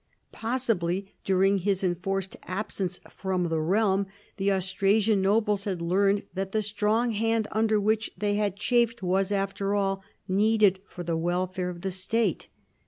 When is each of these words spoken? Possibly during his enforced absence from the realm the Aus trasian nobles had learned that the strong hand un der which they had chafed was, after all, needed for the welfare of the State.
Possibly 0.31 1.13
during 1.25 1.59
his 1.59 1.83
enforced 1.83 2.35
absence 2.45 2.99
from 3.07 3.49
the 3.49 3.61
realm 3.61 4.07
the 4.37 4.51
Aus 4.51 4.73
trasian 4.73 5.19
nobles 5.19 5.65
had 5.65 5.79
learned 5.79 6.23
that 6.33 6.53
the 6.53 6.63
strong 6.63 7.11
hand 7.11 7.47
un 7.51 7.67
der 7.67 7.79
which 7.79 8.09
they 8.17 8.33
had 8.33 8.55
chafed 8.55 9.03
was, 9.03 9.31
after 9.31 9.75
all, 9.75 10.03
needed 10.27 10.79
for 10.89 11.03
the 11.03 11.15
welfare 11.15 11.69
of 11.69 11.81
the 11.81 11.91
State. 11.91 12.47